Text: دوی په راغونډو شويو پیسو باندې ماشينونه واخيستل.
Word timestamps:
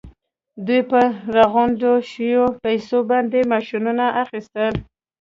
دوی 0.65 0.81
په 0.91 0.99
راغونډو 1.35 1.91
شويو 2.09 2.45
پیسو 2.63 2.97
باندې 3.09 3.39
ماشينونه 3.53 4.03
واخيستل. 4.15 4.73